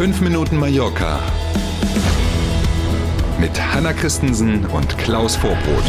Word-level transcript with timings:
5 0.00 0.22
Minuten 0.22 0.56
Mallorca 0.56 1.20
mit 3.38 3.60
Hanna 3.60 3.92
Christensen 3.92 4.64
und 4.64 4.96
Klaus 4.96 5.36
Vorbrot. 5.36 5.84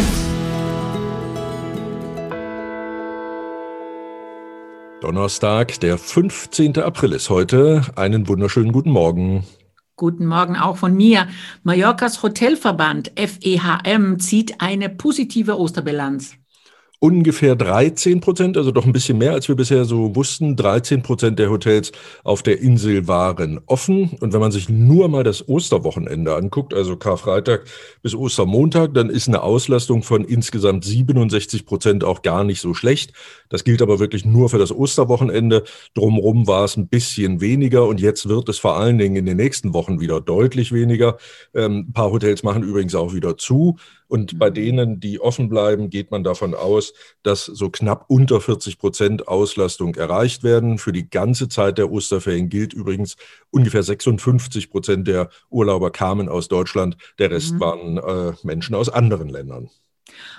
Donnerstag, 5.00 5.80
der 5.80 5.98
15. 5.98 6.80
April 6.80 7.14
ist 7.14 7.30
heute. 7.30 7.84
Einen 7.96 8.28
wunderschönen 8.28 8.74
guten 8.74 8.92
Morgen. 8.92 9.46
Guten 9.96 10.26
Morgen 10.26 10.58
auch 10.58 10.76
von 10.76 10.94
mir. 10.94 11.30
Mallorcas 11.64 12.22
Hotelverband 12.22 13.14
FEHM 13.16 14.20
zieht 14.20 14.60
eine 14.60 14.90
positive 14.90 15.58
Osterbilanz 15.58 16.36
ungefähr 17.02 17.56
13 17.56 18.22
Prozent, 18.22 18.58
also 18.58 18.70
doch 18.70 18.86
ein 18.86 18.94
bisschen 18.94 19.18
mehr, 19.18 19.32
als 19.32 19.48
wir 19.48 19.56
bisher 19.56 19.86
so 19.86 20.16
wussten. 20.16 20.56
13 20.56 21.02
Prozent 21.02 21.40
der 21.40 21.50
Hotels 21.50 21.92
auf 22.24 22.44
der 22.44 22.62
Insel 22.62 23.08
waren 23.08 23.60
offen. 23.66 24.12
Und 24.20 24.34
wenn 24.34 24.40
man 24.40 24.52
sich 24.52 24.70
nur 24.70 25.10
mal 25.10 25.24
das 25.24 25.50
Osterwochenende 25.50 26.36
anguckt, 26.36 26.76
also 26.76 26.96
Karfreitag 26.96 27.64
bis 28.04 28.14
Ostermontag, 28.14 28.94
dann 28.94 29.10
ist 29.10 29.28
eine 29.28 29.42
Auslastung 29.42 30.04
von 30.04 30.24
insgesamt 30.24 30.86
67 30.86 31.66
Prozent 31.66 32.04
auch 32.04 32.22
gar 32.22 32.44
nicht 32.44 32.62
so 32.62 32.76
schlecht. 32.76 33.14
Das 33.50 33.64
gilt 33.64 33.82
aber 33.82 34.00
wirklich 34.00 34.24
nur 34.24 34.50
für 34.50 34.60
das 34.60 34.72
Osterwochenende. 34.72 35.64
Drumherum 35.96 36.46
war 36.46 36.66
es 36.66 36.78
ein 36.78 36.88
bisschen 36.88 37.42
weniger 37.42 37.88
und 37.88 38.00
jetzt 38.00 38.30
wird 38.30 38.48
es 38.48 38.60
vor 38.60 38.78
allen 38.78 39.00
Dingen 39.00 39.16
in 39.16 39.26
den 39.26 39.38
nächsten 39.38 39.74
Wochen 39.74 40.00
wieder 40.02 40.22
deutlich 40.22 40.72
weniger. 40.72 41.18
Ähm, 41.56 41.88
ein 41.90 41.94
paar 41.94 42.12
Hotels 42.12 42.44
machen 42.44 42.62
übrigens 42.62 42.94
auch 42.94 43.16
wieder 43.16 43.38
zu. 43.38 43.78
Und 44.12 44.38
bei 44.38 44.50
mhm. 44.50 44.56
denen, 44.56 45.00
die 45.00 45.22
offen 45.22 45.48
bleiben, 45.48 45.90
geht 45.90 46.12
man 46.12 46.26
davon 46.26 46.54
aus, 46.54 46.92
dass 47.24 47.46
so 47.46 47.70
knapp 47.70 48.04
unter 48.10 48.42
40 48.42 48.78
Prozent 48.78 49.30
Auslastung 49.30 49.96
erreicht 49.96 50.44
werden. 50.44 50.80
Für 50.80 50.92
die 50.92 51.10
ganze 51.10 51.48
Zeit 51.48 51.78
der 51.78 51.90
Osterferien 51.90 52.50
gilt 52.50 52.74
übrigens, 52.74 53.16
ungefähr 53.52 53.84
56 53.84 54.70
Prozent 54.70 55.08
der 55.08 55.30
Urlauber 55.50 55.92
kamen 55.92 56.28
aus 56.28 56.50
Deutschland. 56.50 56.98
Der 57.20 57.32
Rest 57.32 57.54
mhm. 57.54 57.60
waren 57.62 57.98
äh, 58.00 58.34
Menschen 58.44 58.76
aus 58.76 58.90
anderen 58.90 59.30
Ländern. 59.30 59.70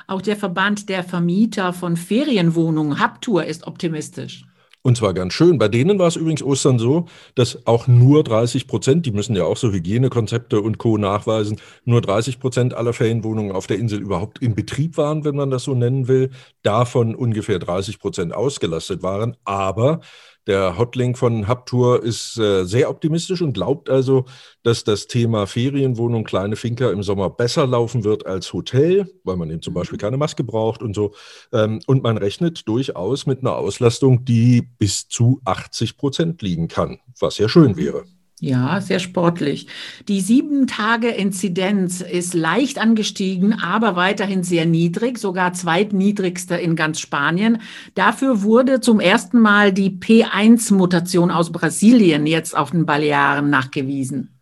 Auch 0.07 0.21
der 0.21 0.37
Verband 0.37 0.91
der 0.91 1.03
Vermieter 1.03 1.73
von 1.73 1.97
Ferienwohnungen, 1.97 3.03
Hubtour, 3.03 3.47
ist 3.47 3.67
optimistisch. 3.67 4.45
Und 4.85 4.97
zwar 4.97 5.15
ganz 5.15 5.33
schön. 5.33 5.59
Bei 5.59 5.69
denen 5.69 6.01
war 6.01 6.09
es 6.09 6.17
übrigens 6.17 6.43
Ostern 6.43 6.81
so, 6.81 7.07
dass 7.37 7.67
auch 7.69 7.87
nur 7.87 8.25
30 8.25 8.67
Prozent, 8.67 9.07
die 9.07 9.13
müssen 9.13 9.37
ja 9.37 9.45
auch 9.45 9.57
so 9.57 9.71
Hygienekonzepte 9.71 10.61
und 10.61 10.79
Co. 10.79 10.99
nachweisen, 10.99 11.61
nur 11.85 12.01
30 12.01 12.41
Prozent 12.41 12.75
aller 12.75 12.93
Ferienwohnungen 12.93 13.53
auf 13.53 13.69
der 13.69 13.79
Insel 13.79 14.01
überhaupt 14.01 14.41
in 14.41 14.57
Betrieb 14.57 14.97
waren, 14.97 15.25
wenn 15.25 15.37
man 15.37 15.51
das 15.51 15.63
so 15.63 15.75
nennen 15.75 16.09
will. 16.09 16.31
Davon 16.65 17.15
ungefähr 17.15 17.61
30 17.61 18.01
Prozent 18.01 18.35
ausgelastet 18.35 19.05
waren. 19.05 19.37
Aber 19.45 20.01
der 20.47 20.77
Hotlink 20.77 21.19
von 21.19 21.49
Hubtour 21.49 22.03
ist 22.03 22.39
äh, 22.39 22.65
sehr 22.65 22.91
optimistisch 22.91 23.43
und 23.43 23.53
glaubt 23.53 23.89
also, 23.89 24.25
dass 24.63 24.85
das 24.85 25.07
Thema 25.07 25.47
Ferienwohnung, 25.47 26.25
kleine 26.25 26.57
Finker 26.57 26.91
im 26.91 27.03
Sommer 27.03 27.31
besser 27.31 27.67
laufen 27.67 28.05
wird 28.05 28.27
als 28.27 28.53
Hotel, 28.53 29.13
weil 29.25 29.37
man 29.37 29.51
eben 29.51 29.63
zum 29.63 29.75
Beispiel 29.75 29.97
mhm. 29.97 30.03
keine 30.03 30.17
Maske 30.17 30.45
braucht 30.45 30.83
und 30.83 30.95
so. 30.95 31.15
Ähm, 31.53 31.81
und 31.87 32.03
man 32.03 32.19
rechnet 32.19 32.67
durchaus 32.67 33.27
mit 33.27 33.41
einer 33.41 33.57
Auslastung, 33.57 34.25
die 34.25 34.63
bis 34.79 35.09
zu 35.09 35.41
80 35.45 35.97
Prozent 35.97 36.43
liegen 36.43 36.69
kann, 36.69 36.99
was 37.19 37.39
ja 37.39 37.49
schön 37.49 37.77
wäre. 37.77 38.05
Ja, 38.45 38.81
sehr 38.81 38.99
sportlich. 38.99 39.69
Die 40.09 40.21
Sieben-Tage-Inzidenz 40.21 42.01
ist 42.01 42.35
leicht 42.35 42.81
angestiegen, 42.81 43.53
aber 43.53 43.95
weiterhin 43.95 44.43
sehr 44.43 44.67
niedrig, 44.67 45.19
sogar 45.19 45.53
zweitniedrigste 45.53 46.57
in 46.57 46.75
ganz 46.75 46.99
Spanien. 46.99 47.63
Dafür 47.95 48.43
wurde 48.43 48.81
zum 48.81 48.99
ersten 48.99 49.39
Mal 49.39 49.73
die 49.73 49.91
P1-Mutation 49.91 51.31
aus 51.31 51.53
Brasilien 51.53 52.27
jetzt 52.27 52.57
auf 52.57 52.73
den 52.73 52.85
Balearen 52.85 53.49
nachgewiesen. 53.49 54.42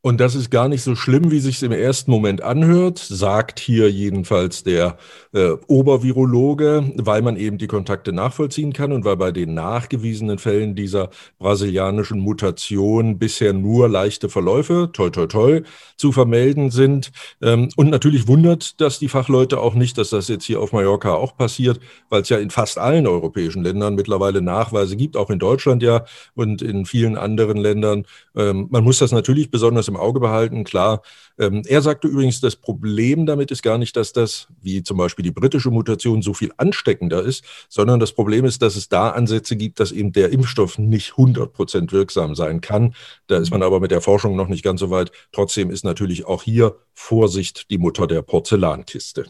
Und 0.00 0.20
das 0.20 0.36
ist 0.36 0.50
gar 0.50 0.68
nicht 0.68 0.82
so 0.82 0.94
schlimm, 0.94 1.32
wie 1.32 1.40
sich 1.40 1.60
im 1.64 1.72
ersten 1.72 2.12
Moment 2.12 2.40
anhört, 2.40 2.98
sagt 2.98 3.58
hier 3.58 3.90
jedenfalls 3.90 4.62
der 4.62 4.96
äh, 5.34 5.50
Obervirologe, 5.66 6.92
weil 6.94 7.20
man 7.20 7.36
eben 7.36 7.58
die 7.58 7.66
Kontakte 7.66 8.12
nachvollziehen 8.12 8.72
kann 8.72 8.92
und 8.92 9.04
weil 9.04 9.16
bei 9.16 9.32
den 9.32 9.54
nachgewiesenen 9.54 10.38
Fällen 10.38 10.76
dieser 10.76 11.10
brasilianischen 11.40 12.20
Mutation 12.20 13.18
bisher 13.18 13.52
nur 13.52 13.88
leichte 13.88 14.28
Verläufe, 14.28 14.90
toi 14.92 15.10
toi 15.10 15.26
toi, 15.26 15.62
zu 15.96 16.12
vermelden 16.12 16.70
sind. 16.70 17.10
Ähm, 17.42 17.68
und 17.76 17.90
natürlich 17.90 18.28
wundert 18.28 18.80
das 18.80 19.00
die 19.00 19.08
Fachleute 19.08 19.58
auch 19.58 19.74
nicht, 19.74 19.98
dass 19.98 20.10
das 20.10 20.28
jetzt 20.28 20.44
hier 20.44 20.60
auf 20.60 20.72
Mallorca 20.72 21.14
auch 21.14 21.36
passiert, 21.36 21.80
weil 22.08 22.22
es 22.22 22.28
ja 22.28 22.38
in 22.38 22.50
fast 22.50 22.78
allen 22.78 23.08
europäischen 23.08 23.64
Ländern 23.64 23.96
mittlerweile 23.96 24.42
Nachweise 24.42 24.96
gibt, 24.96 25.16
auch 25.16 25.30
in 25.30 25.40
Deutschland 25.40 25.82
ja 25.82 26.04
und 26.36 26.62
in 26.62 26.86
vielen 26.86 27.16
anderen 27.16 27.56
Ländern. 27.56 28.04
Ähm, 28.36 28.68
man 28.70 28.84
muss 28.84 28.98
das 29.00 29.10
natürlich 29.10 29.50
besonders 29.50 29.87
im 29.88 29.96
Auge 29.96 30.20
behalten, 30.20 30.64
klar. 30.64 31.02
Ähm, 31.38 31.62
er 31.66 31.82
sagte 31.82 32.08
übrigens, 32.08 32.40
das 32.40 32.56
Problem 32.56 33.26
damit 33.26 33.50
ist 33.50 33.62
gar 33.62 33.78
nicht, 33.78 33.96
dass 33.96 34.12
das, 34.12 34.48
wie 34.60 34.82
zum 34.82 34.96
Beispiel 34.96 35.22
die 35.22 35.30
britische 35.30 35.70
Mutation, 35.70 36.22
so 36.22 36.34
viel 36.34 36.52
ansteckender 36.56 37.22
ist, 37.22 37.44
sondern 37.68 38.00
das 38.00 38.12
Problem 38.12 38.44
ist, 38.44 38.62
dass 38.62 38.76
es 38.76 38.88
da 38.88 39.10
Ansätze 39.10 39.56
gibt, 39.56 39.80
dass 39.80 39.92
eben 39.92 40.12
der 40.12 40.30
Impfstoff 40.30 40.78
nicht 40.78 41.12
100 41.12 41.52
Prozent 41.52 41.92
wirksam 41.92 42.34
sein 42.34 42.60
kann. 42.60 42.94
Da 43.26 43.38
ist 43.38 43.50
man 43.50 43.62
aber 43.62 43.80
mit 43.80 43.90
der 43.90 44.00
Forschung 44.00 44.36
noch 44.36 44.48
nicht 44.48 44.62
ganz 44.64 44.80
so 44.80 44.90
weit. 44.90 45.12
Trotzdem 45.32 45.70
ist 45.70 45.84
natürlich 45.84 46.26
auch 46.26 46.42
hier 46.42 46.76
Vorsicht 46.94 47.70
die 47.70 47.78
Mutter 47.78 48.06
der 48.06 48.22
Porzellankiste. 48.22 49.26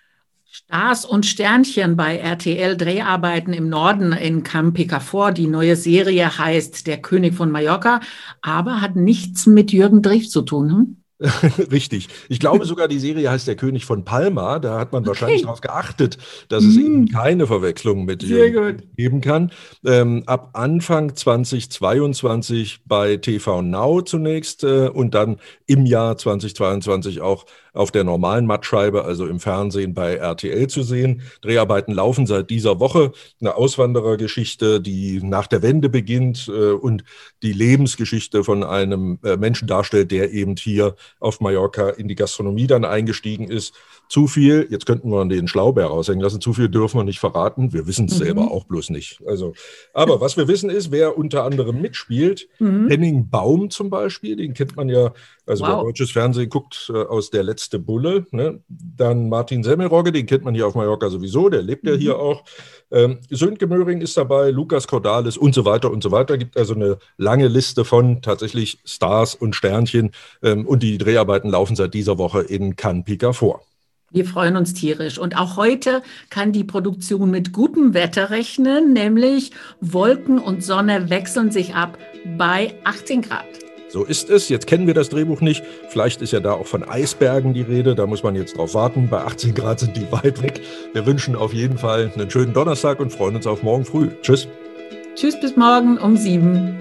Stars 0.73 1.05
und 1.05 1.27
Sternchen 1.27 1.99
bei 1.99 2.17
RTL 2.17 2.79
Dreharbeiten 2.79 3.53
im 3.53 3.69
Norden 3.69 4.13
in 4.13 4.43
Camp 4.43 4.75
Picafort. 4.75 5.37
Die 5.37 5.47
neue 5.47 5.77
Serie 5.77 6.39
heißt 6.39 6.87
Der 6.87 6.97
König 7.03 7.35
von 7.35 7.51
Mallorca, 7.51 8.01
aber 8.41 8.81
hat 8.81 8.97
nichts 8.97 9.47
mit 9.47 9.71
Jürgen 9.71 10.01
Drews 10.01 10.31
zu 10.31 10.41
tun. 10.41 10.71
Hm? 10.71 11.02
Richtig. 11.71 12.09
Ich 12.29 12.41
glaube 12.41 12.65
sogar, 12.65 12.89
die 12.89 12.99
Serie 12.99 13.31
heißt 13.31 13.47
Der 13.47 13.57
König 13.57 13.85
von 13.85 14.05
Palma. 14.05 14.59
Da 14.59 14.79
hat 14.79 14.93
man 14.93 15.07
wahrscheinlich 15.07 15.39
okay. 15.39 15.45
darauf 15.45 15.61
geachtet, 15.61 16.19
dass 16.49 16.65
es 16.65 16.77
mm. 16.77 16.81
eben 16.81 17.09
keine 17.09 17.47
Verwechslung 17.47 18.05
mit 18.05 18.21
geben 18.97 19.21
kann. 19.21 19.53
Ähm, 19.85 20.25
ab 20.27 20.51
Anfang 20.55 21.15
2022 21.15 22.81
bei 22.87 23.17
TV 23.17 23.63
Now 23.63 24.03
zunächst 24.03 24.65
äh, 24.65 24.89
und 24.89 25.15
dann 25.15 25.39
im 25.67 25.87
Jahr 25.87 26.17
2022 26.17 27.21
auch 27.21 27.47
auf 27.75 27.91
der 27.91 28.05
normalen 28.05 28.47
Mattscheibe, 28.47 29.05
also 29.05 29.27
im 29.27 29.41
Fernsehen 29.41 29.95
bei 29.95 30.17
RTL 30.17 30.67
zu 30.69 30.83
sehen. 30.83 31.23
Dreharbeiten 31.41 31.95
laufen 31.95 32.27
seit 32.27 32.51
dieser 32.51 32.81
Woche. 32.81 33.13
Eine 33.41 33.55
Auswanderergeschichte, 33.55 34.81
die 34.81 35.23
nach 35.23 35.47
der 35.47 35.63
Wende 35.63 35.89
beginnt 35.89 36.49
äh, 36.49 36.73
und 36.73 37.05
die 37.43 37.53
Lebensgeschichte 37.53 38.45
von 38.45 38.63
einem 38.63 39.19
äh, 39.25 39.37
Menschen 39.37 39.69
darstellt, 39.69 40.11
der 40.11 40.33
eben 40.33 40.57
hier 40.57 40.97
auf 41.21 41.41
Mallorca 41.41 41.91
in 41.91 42.09
die 42.09 42.15
Gastronomie 42.15 42.67
dann 42.67 42.85
eingestiegen 42.85 43.49
ist. 43.49 43.75
Zu 44.09 44.27
viel, 44.27 44.67
jetzt 44.71 44.85
könnten 44.85 45.11
wir 45.11 45.25
den 45.25 45.49
Schlaubeer 45.49 45.87
raushängen 45.87 46.23
lassen, 46.23 46.41
zu 46.41 46.53
viel 46.53 46.69
dürfen 46.69 46.99
wir 46.99 47.05
nicht 47.05 47.21
verraten. 47.21 47.73
Wir 47.73 47.87
wissen 47.87 48.07
es 48.07 48.15
mhm. 48.15 48.25
selber 48.25 48.51
auch 48.51 48.65
bloß 48.65 48.91
nicht. 48.91 49.23
Also, 49.27 49.55
aber 49.95 50.21
was 50.21 50.37
wir 50.37 50.49
wissen 50.49 50.71
ist, 50.71 50.91
wer 50.91 51.17
unter 51.17 51.45
anderem 51.45 51.81
mitspielt, 51.81 52.49
mhm. 52.59 52.89
Henning 52.89 53.31
Baum 53.31 53.71
zum 53.71 53.91
Beispiel, 53.91 54.37
den 54.37 54.55
kennt 54.55 54.77
man 54.77 54.89
ja, 54.89 55.13
also 55.47 55.65
wow. 55.65 55.71
wer 55.71 55.85
deutsches 55.85 56.11
Fernsehen 56.11 56.51
guckt, 56.51 56.91
äh, 56.93 56.99
aus 56.99 57.31
der 57.31 57.43
letzte 57.43 57.79
Bulle. 57.79 58.27
Ne? 58.31 58.61
Dann 58.69 59.29
Martin 59.29 59.63
Semmelrogge, 59.63 60.13
den 60.13 60.27
kennt 60.27 60.45
man 60.45 60.55
hier 60.55 60.67
auf 60.67 60.75
Mallorca 60.75 61.09
sowieso, 61.09 61.49
der 61.49 61.63
lebt 61.63 61.87
ja 61.87 61.95
mhm. 61.95 61.99
hier 61.99 62.19
auch. 62.19 62.45
Ähm, 62.91 63.21
Sönke 63.31 63.67
Möhring 63.67 64.03
ist 64.03 64.17
dabei, 64.17 64.51
Lukas 64.51 64.87
Cordalis 64.87 65.37
und 65.37 65.55
so 65.55 65.65
weiter 65.65 65.91
und 65.91 66.03
so 66.03 66.11
weiter. 66.11 66.37
Gibt 66.37 66.57
also 66.57 66.75
eine 66.75 66.99
lange 67.17 67.49
Liste 67.49 67.85
von 67.85 68.21
tatsächlich 68.21 68.81
Stars 68.85 69.35
und 69.35 69.57
Sternchen. 69.57 70.11
Ähm, 70.43 70.67
und 70.67 70.83
die 70.83 70.92
Dreharbeiten 70.99 71.51
laufen 71.51 71.77
seit 71.77 71.95
dieser 71.95 72.19
Woche 72.19 72.43
in 72.43 72.77
Cannes 72.77 73.05
vor. 73.33 73.63
Wir 74.13 74.27
freuen 74.27 74.57
uns 74.57 74.75
tierisch. 74.75 75.19
Und 75.19 75.39
auch 75.39 75.57
heute 75.57 76.03
kann 76.29 76.53
die 76.53 76.65
Produktion 76.65 77.31
mit 77.31 77.53
gutem 77.53 77.95
Wetter 77.95 78.31
rechnen, 78.31 78.93
nämlich 78.93 79.53
Wolken 79.81 80.39
und 80.39 80.63
Sonne 80.63 81.09
wechseln 81.09 81.51
sich 81.51 81.75
ab 81.75 81.97
bei 82.37 82.75
18 82.85 83.23
Grad. 83.23 83.47
So 83.89 84.05
ist 84.05 84.31
es. 84.31 84.49
Jetzt 84.49 84.67
kennen 84.67 84.87
wir 84.87 84.95
das 84.95 85.11
Drehbuch 85.11 85.43
nicht. 85.43 85.63
Vielleicht 85.89 86.23
ist 86.23 86.33
ja 86.33 86.41
da 86.41 86.53
auch 86.53 86.67
von 86.67 86.83
Eisbergen 86.83 87.53
die 87.53 87.63
Rede. 87.63 87.95
Da 87.95 88.07
muss 88.07 88.23
man 88.23 88.35
jetzt 88.35 88.57
drauf 88.57 88.75
warten. 88.75 89.09
Bei 89.11 89.19
18 89.19 89.55
Grad 89.55 89.81
sind 89.81 89.97
die 89.97 90.11
weit 90.11 90.43
weg. 90.43 90.61
Wir 90.95 91.05
wünschen 91.07 91.35
auf 91.35 91.53
jeden 91.53 91.77
Fall 91.77 92.11
einen 92.15 92.31
schönen 92.31 92.55
Donnerstag 92.55 93.01
und 93.01 93.13
freuen 93.13 93.37
uns 93.37 93.47
auf 93.47 93.63
morgen 93.63 93.85
früh. 93.85 94.09
Tschüss. 94.23 94.49
Tschüss 95.15 95.39
bis 95.39 95.57
morgen 95.57 95.99
um 95.99 96.17
sieben. 96.17 96.75